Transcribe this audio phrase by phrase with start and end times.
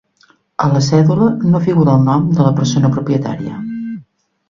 [0.63, 3.65] A la cèdula no figura el nom de la persona propietària.